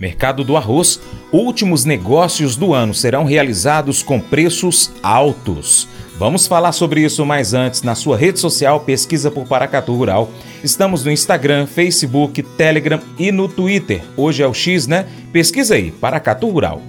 Mercado 0.00 0.42
do 0.42 0.56
arroz, 0.56 0.98
últimos 1.30 1.84
negócios 1.84 2.56
do 2.56 2.72
ano 2.72 2.94
serão 2.94 3.24
realizados 3.24 4.02
com 4.02 4.18
preços 4.18 4.90
altos. 5.02 5.86
Vamos 6.18 6.46
falar 6.46 6.72
sobre 6.72 7.02
isso 7.02 7.26
mais 7.26 7.52
antes 7.52 7.82
na 7.82 7.94
sua 7.94 8.16
rede 8.16 8.40
social 8.40 8.80
Pesquisa 8.80 9.30
por 9.30 9.46
Paracatu 9.46 9.94
Rural. 9.94 10.30
Estamos 10.64 11.04
no 11.04 11.10
Instagram, 11.10 11.66
Facebook, 11.66 12.42
Telegram 12.42 12.98
e 13.18 13.30
no 13.30 13.46
Twitter. 13.46 14.00
Hoje 14.16 14.42
é 14.42 14.46
o 14.46 14.54
X, 14.54 14.86
né? 14.86 15.04
Pesquisa 15.34 15.74
aí, 15.74 15.90
Paracatu 15.90 16.48
Rural. 16.48 16.80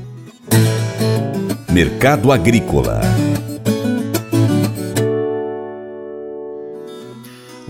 Mercado 1.69 2.31
Agrícola 2.31 3.01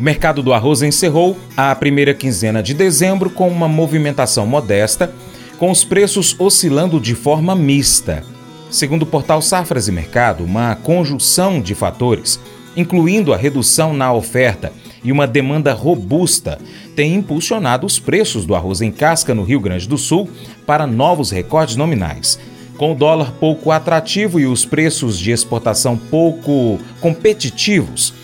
O 0.02 0.04
mercado 0.04 0.42
do 0.42 0.52
arroz 0.52 0.82
encerrou 0.82 1.38
a 1.56 1.76
primeira 1.76 2.12
quinzena 2.12 2.64
de 2.64 2.74
dezembro 2.74 3.30
com 3.30 3.48
uma 3.48 3.68
movimentação 3.68 4.48
modesta 4.48 5.14
com 5.62 5.70
os 5.70 5.84
preços 5.84 6.36
oscilando 6.40 7.00
de 7.00 7.14
forma 7.14 7.56
mista. 7.56 8.24
Segundo 8.72 9.04
o 9.04 9.06
portal 9.06 9.44
Safras 9.44 9.88
e 9.88 9.92
Mercado, 9.92 10.44
uma 10.44 10.74
conjunção 10.74 11.62
de 11.62 11.76
fatores, 11.76 12.40
incluindo 12.76 13.32
a 13.32 13.38
redução 13.38 13.94
na 13.94 14.12
oferta 14.12 14.74
e 15.04 15.12
uma 15.12 15.28
demanda 15.28 15.72
robusta, 15.72 16.58
tem 16.96 17.14
impulsionado 17.14 17.86
os 17.86 18.00
preços 18.00 18.44
do 18.44 18.56
arroz 18.56 18.82
em 18.82 18.92
casca 18.92 19.36
no 19.36 19.44
Rio 19.44 19.60
Grande 19.60 19.88
do 19.88 20.00
Sul 20.00 20.28
para 20.66 20.88
novos 20.88 21.30
recordes 21.30 21.76
nominais. 21.76 22.40
Com 22.76 22.94
o 22.94 22.96
dólar 22.96 23.32
pouco 23.40 23.70
atrativo 23.70 24.40
e 24.40 24.48
os 24.48 24.66
preços 24.66 25.20
de 25.20 25.30
exportação 25.30 25.96
pouco 25.96 26.80
competitivos, 27.00 28.16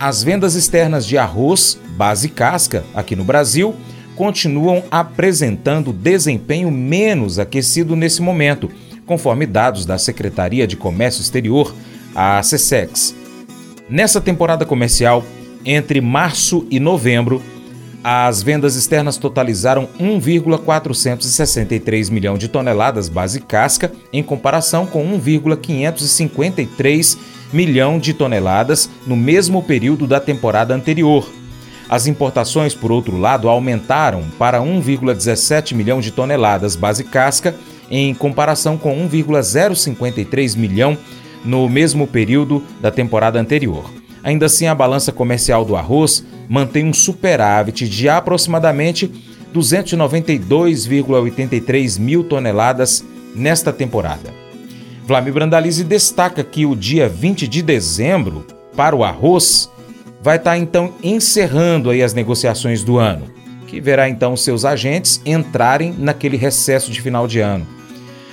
as 0.00 0.22
vendas 0.22 0.54
externas 0.54 1.06
de 1.06 1.18
arroz, 1.18 1.78
base 1.90 2.30
casca, 2.30 2.86
aqui 2.94 3.14
no 3.14 3.22
Brasil, 3.22 3.76
continuam 4.16 4.82
apresentando 4.90 5.92
desempenho 5.92 6.68
menos 6.70 7.38
aquecido 7.38 7.94
nesse 7.94 8.22
momento, 8.22 8.70
conforme 9.04 9.44
dados 9.46 9.84
da 9.86 9.98
Secretaria 9.98 10.66
de 10.66 10.76
Comércio 10.76 11.20
Exterior, 11.20 11.74
a 12.14 12.42
SESEX. 12.42 13.14
Nessa 13.88 14.20
temporada 14.20 14.64
comercial, 14.64 15.22
entre 15.64 16.00
março 16.00 16.66
e 16.70 16.80
novembro, 16.80 17.40
as 18.02 18.42
vendas 18.42 18.74
externas 18.76 19.16
totalizaram 19.16 19.88
1,463 19.98 22.08
milhão 22.08 22.38
de 22.38 22.48
toneladas 22.48 23.08
base 23.08 23.40
casca, 23.40 23.92
em 24.12 24.22
comparação 24.22 24.86
com 24.86 25.04
1,553 25.04 27.18
milhão 27.52 27.98
de 27.98 28.14
toneladas 28.14 28.88
no 29.06 29.16
mesmo 29.16 29.62
período 29.62 30.06
da 30.06 30.20
temporada 30.20 30.74
anterior. 30.74 31.28
As 31.88 32.06
importações, 32.06 32.74
por 32.74 32.90
outro 32.90 33.16
lado, 33.16 33.48
aumentaram 33.48 34.24
para 34.38 34.60
1,17 34.60 35.74
milhão 35.74 36.00
de 36.00 36.10
toneladas 36.10 36.74
base 36.74 37.04
casca, 37.04 37.54
em 37.90 38.12
comparação 38.12 38.76
com 38.76 39.08
1,053 39.08 40.56
milhão 40.56 40.98
no 41.44 41.68
mesmo 41.68 42.04
período 42.06 42.62
da 42.80 42.90
temporada 42.90 43.38
anterior. 43.38 43.84
Ainda 44.24 44.46
assim, 44.46 44.66
a 44.66 44.74
balança 44.74 45.12
comercial 45.12 45.64
do 45.64 45.76
arroz 45.76 46.24
mantém 46.48 46.84
um 46.84 46.92
superávit 46.92 47.88
de 47.88 48.08
aproximadamente 48.08 49.08
292,83 49.54 52.00
mil 52.00 52.24
toneladas 52.24 53.04
nesta 53.36 53.72
temporada. 53.72 54.34
Vlamir 55.06 55.32
Brandalize 55.32 55.84
destaca 55.84 56.42
que 56.42 56.66
o 56.66 56.74
dia 56.74 57.08
20 57.08 57.46
de 57.46 57.62
dezembro, 57.62 58.44
para 58.74 58.96
o 58.96 59.04
arroz, 59.04 59.70
vai 60.26 60.38
estar 60.38 60.50
tá, 60.50 60.58
então 60.58 60.92
encerrando 61.04 61.88
aí 61.88 62.02
as 62.02 62.12
negociações 62.12 62.82
do 62.82 62.98
ano, 62.98 63.30
que 63.68 63.80
verá 63.80 64.08
então 64.08 64.36
seus 64.36 64.64
agentes 64.64 65.20
entrarem 65.24 65.94
naquele 65.96 66.36
recesso 66.36 66.90
de 66.90 67.00
final 67.00 67.28
de 67.28 67.38
ano. 67.38 67.64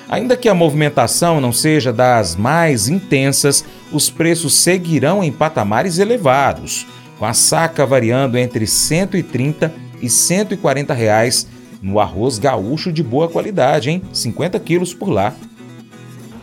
Ainda 0.09 0.35
que 0.35 0.49
a 0.49 0.55
movimentação 0.55 1.39
não 1.39 1.53
seja 1.53 1.93
das 1.93 2.35
mais 2.35 2.87
intensas, 2.87 3.63
os 3.91 4.09
preços 4.09 4.55
seguirão 4.55 5.23
em 5.23 5.31
patamares 5.31 5.99
elevados, 5.99 6.87
com 7.19 7.25
a 7.25 7.33
saca 7.35 7.85
variando 7.85 8.39
entre 8.39 8.65
130 8.65 9.71
e 10.01 10.09
140 10.09 10.95
reais 10.95 11.45
no 11.79 11.99
arroz 11.99 12.39
gaúcho 12.39 12.91
de 12.91 13.03
boa 13.03 13.29
qualidade, 13.29 13.91
hein? 13.91 14.01
50 14.11 14.59
quilos 14.61 14.95
por 14.95 15.09
lá. 15.09 15.35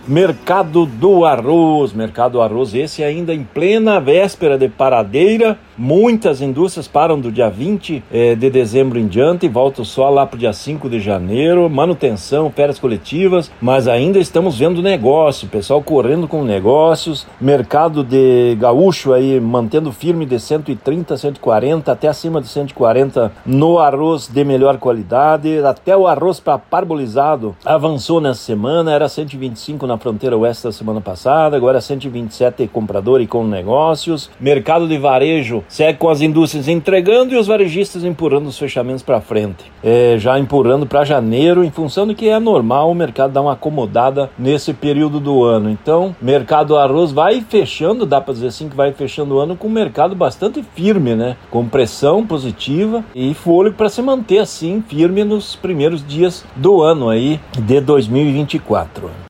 Mercado 0.09 0.87
do 0.87 1.25
Arroz, 1.25 1.93
Mercado 1.93 2.33
do 2.33 2.41
Arroz, 2.41 2.75
esse 2.75 3.05
ainda 3.05 3.35
em 3.35 3.45
plena 3.45 4.01
véspera 4.01 4.59
de 4.59 4.69
paradeira. 4.69 5.59
Muitas 5.83 6.43
indústrias 6.43 6.87
param 6.87 7.19
do 7.19 7.33
dia 7.33 7.49
20 7.49 8.05
eh, 8.13 8.35
de 8.35 8.51
dezembro 8.51 8.99
em 8.99 9.09
diante 9.09 9.47
e 9.47 9.49
voltam 9.49 9.83
só 9.83 10.11
lá 10.11 10.27
para 10.27 10.37
o 10.37 10.39
dia 10.39 10.53
5 10.53 10.91
de 10.91 11.01
janeiro. 11.01 11.71
Manutenção, 11.71 12.51
férias 12.51 12.79
coletivas, 12.79 13.51
mas 13.63 13.89
ainda 13.89 14.19
estamos 14.19 14.59
vendo 14.59 14.83
negócio, 14.83 15.49
pessoal 15.49 15.83
correndo 15.83 16.29
com 16.29 16.45
negócios. 16.45 17.27
Mercado 17.41 18.05
de 18.05 18.59
gaúcho 18.61 19.15
aí 19.15 19.41
mantendo 19.41 19.91
firme 19.91 20.27
de 20.27 20.39
130, 20.39 21.17
140 21.17 21.91
até 21.91 22.09
acima 22.09 22.43
de 22.43 22.49
140 22.49 23.33
no 23.47 23.79
arroz 23.79 24.29
de 24.29 24.45
melhor 24.45 24.77
qualidade. 24.77 25.65
Até 25.65 25.97
o 25.97 26.07
arroz 26.07 26.39
para 26.39 26.59
parbolizado 26.59 27.57
avançou 27.65 28.21
nessa 28.21 28.43
semana, 28.43 28.93
era 28.93 29.09
125 29.09 29.87
na 29.87 29.97
fronteira 29.97 30.37
oeste 30.37 30.65
da 30.65 30.73
semana 30.73 31.01
passada, 31.01 31.57
agora 31.57 31.81
127 31.81 32.69
comprador 32.69 33.23
e 33.23 33.27
com 33.27 33.47
negócios. 33.47 34.29
Mercado 34.39 34.87
de 34.87 34.99
varejo 34.99 35.65
segue 35.71 35.99
com 35.99 36.11
as 36.11 36.21
indústrias 36.21 36.69
entregando 36.69 37.33
e 37.33 37.39
os 37.39 37.47
varejistas 37.47 38.05
empurrando 38.05 38.49
os 38.49 38.59
fechamentos 38.59 39.03
para 39.03 39.21
frente. 39.21 39.71
É, 39.83 40.17
já 40.19 40.39
empurrando 40.39 40.85
para 40.85 41.05
janeiro, 41.05 41.65
em 41.65 41.71
função 41.71 42.07
de 42.07 42.15
que 42.15 42.29
é 42.29 42.39
normal 42.39 42.91
o 42.91 42.95
mercado 42.95 43.33
dar 43.33 43.41
uma 43.41 43.53
acomodada 43.53 44.29
nesse 44.39 44.75
período 44.75 45.21
do 45.21 45.45
ano. 45.45 45.71
Então, 45.71 46.15
mercado 46.21 46.77
arroz 46.77 47.13
vai 47.13 47.41
fechando, 47.41 48.05
dá 48.05 48.21
para 48.21 48.35
dizer 48.35 48.49
assim 48.49 48.69
que 48.69 48.77
vai 48.77 48.93
fechando 48.93 49.37
o 49.37 49.39
ano 49.39 49.57
com 49.57 49.69
um 49.69 49.71
mercado 49.71 50.15
bastante 50.15 50.63
firme, 50.75 51.15
né? 51.15 51.37
Com 51.51 51.69
pressão 51.69 52.27
positiva 52.27 53.05
e 53.15 53.33
fôlego 53.33 53.77
para 53.77 53.89
se 53.89 54.03
manter 54.03 54.39
assim 54.39 54.83
firme 54.87 55.23
nos 55.23 55.55
primeiros 55.55 56.05
dias 56.05 56.45
do 56.57 56.83
ano 56.83 57.09
aí 57.09 57.39
de 57.57 57.81
2024. 57.81 59.30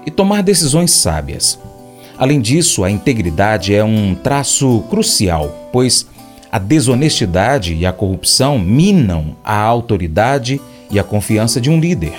e 0.04 0.10
tomar 0.10 0.42
decisões 0.42 0.90
sábias. 0.90 1.58
Além 2.18 2.40
disso, 2.40 2.82
a 2.82 2.90
integridade 2.90 3.74
é 3.74 3.84
um 3.84 4.14
traço 4.14 4.84
crucial, 4.90 5.70
pois 5.72 6.06
a 6.50 6.58
desonestidade 6.58 7.74
e 7.74 7.86
a 7.86 7.92
corrupção 7.92 8.58
minam 8.58 9.36
a 9.44 9.56
autoridade 9.56 10.60
e 10.90 10.98
a 10.98 11.04
confiança 11.04 11.60
de 11.60 11.70
um 11.70 11.78
líder. 11.78 12.14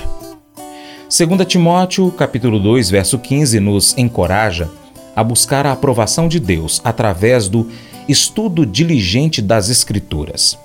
2 1.10 1.46
Timóteo, 1.48 2.12
capítulo 2.12 2.60
2, 2.60 2.90
verso 2.92 3.18
15, 3.18 3.60
nos 3.60 3.98
encoraja 3.98 4.70
a 5.16 5.24
buscar 5.24 5.66
a 5.66 5.72
aprovação 5.72 6.28
de 6.28 6.40
Deus 6.40 6.80
através 6.84 7.50
do 7.50 7.70
estudo 8.08 8.66
diligente 8.66 9.42
das 9.42 9.70
Escrituras. 9.70 10.58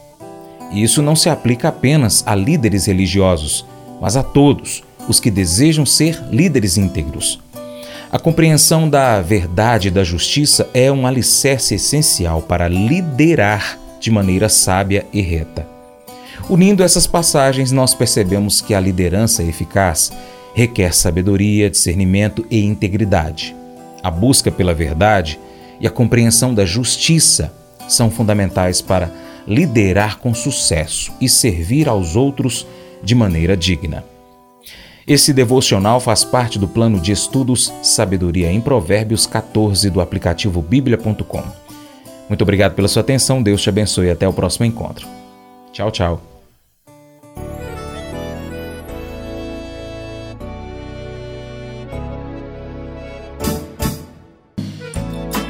Isso 0.83 1.01
não 1.01 1.15
se 1.15 1.29
aplica 1.29 1.69
apenas 1.69 2.25
a 2.27 2.35
líderes 2.35 2.87
religiosos, 2.87 3.65
mas 4.01 4.17
a 4.17 4.23
todos 4.23 4.83
os 5.09 5.21
que 5.21 5.31
desejam 5.31 5.87
ser 5.87 6.23
líderes 6.31 6.77
íntegros. 6.77 7.41
A 8.11 8.19
compreensão 8.19 8.89
da 8.89 9.21
verdade 9.21 9.89
e 9.89 9.91
da 9.91 10.05
justiça 10.05 10.69
é 10.73 10.91
um 10.91 11.07
alicerce 11.07 11.75
essencial 11.75 12.43
para 12.43 12.69
liderar 12.69 13.79
de 14.01 14.11
maneira 14.11 14.49
sábia 14.49 15.07
e 15.13 15.21
reta. 15.21 15.67
Unindo 16.49 16.83
essas 16.83 17.07
passagens, 17.07 17.73
nós 17.73 17.95
percebemos 17.95 18.61
que 18.61 18.75
a 18.75 18.81
liderança 18.81 19.43
eficaz 19.43 20.13
requer 20.55 20.95
sabedoria, 20.95 21.71
discernimento 21.71 22.45
e 22.51 22.65
integridade. 22.65 23.55
A 24.03 24.11
busca 24.11 24.51
pela 24.51 24.75
verdade 24.75 25.39
e 25.81 25.87
a 25.87 25.91
compreensão 25.91 26.55
da 26.55 26.65
justiça 26.65 27.53
são 27.89 28.11
fundamentais 28.11 28.81
para 28.81 29.11
liderar 29.47 30.19
com 30.19 30.35
sucesso 30.35 31.13
e 31.21 31.29
servir 31.29 31.89
aos 31.89 32.17
outros 32.17 32.67
de 33.03 33.15
maneira 33.15 33.57
digna. 33.57 34.05
Esse 35.07 35.35
devocional 35.35 36.01
faz 36.01 36.25
parte 36.25 36.59
do 36.59 36.67
plano 36.67 36.99
de 36.99 37.13
estudos 37.13 37.73
Sabedoria 37.83 38.51
em 38.51 38.61
Provérbios 38.61 39.27
14 39.27 39.91
do 39.91 40.01
aplicativo 40.01 40.63
bíblia.com. 40.63 41.43
Muito 42.29 42.43
obrigado 42.43 42.75
pela 42.75 42.89
sua 42.89 43.03
atenção, 43.03 43.43
Deus 43.43 43.61
te 43.61 43.69
abençoe 43.69 44.07
e 44.07 44.11
até 44.11 44.27
o 44.27 44.33
próximo 44.33 44.65
encontro. 44.65 45.07
Tchau, 45.73 45.91
tchau. 45.91 46.34